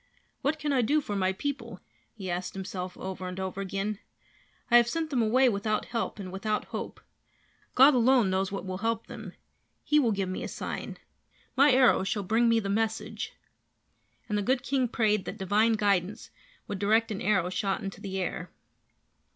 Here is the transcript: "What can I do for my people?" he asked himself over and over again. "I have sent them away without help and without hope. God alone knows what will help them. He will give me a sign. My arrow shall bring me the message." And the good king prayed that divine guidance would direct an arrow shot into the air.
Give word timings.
"What 0.41 0.57
can 0.57 0.73
I 0.73 0.81
do 0.81 0.99
for 0.99 1.15
my 1.15 1.31
people?" 1.31 1.79
he 2.15 2.27
asked 2.31 2.55
himself 2.55 2.97
over 2.97 3.27
and 3.27 3.39
over 3.39 3.61
again. 3.61 3.99
"I 4.71 4.77
have 4.77 4.87
sent 4.87 5.11
them 5.11 5.21
away 5.21 5.47
without 5.47 5.85
help 5.85 6.17
and 6.17 6.31
without 6.31 6.65
hope. 6.73 6.99
God 7.75 7.93
alone 7.93 8.31
knows 8.31 8.51
what 8.51 8.65
will 8.65 8.79
help 8.79 9.05
them. 9.05 9.33
He 9.83 9.99
will 9.99 10.11
give 10.11 10.27
me 10.27 10.41
a 10.41 10.47
sign. 10.47 10.97
My 11.55 11.71
arrow 11.71 12.03
shall 12.03 12.23
bring 12.23 12.49
me 12.49 12.59
the 12.59 12.67
message." 12.67 13.33
And 14.27 14.39
the 14.39 14.41
good 14.41 14.63
king 14.63 14.87
prayed 14.87 15.25
that 15.25 15.37
divine 15.37 15.73
guidance 15.73 16.31
would 16.67 16.79
direct 16.79 17.11
an 17.11 17.21
arrow 17.21 17.51
shot 17.51 17.83
into 17.83 18.01
the 18.01 18.17
air. 18.17 18.49